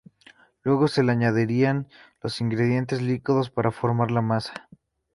[0.63, 1.87] Luego se le añadirán
[2.23, 4.67] los ingredientes líquidos para formar la masa.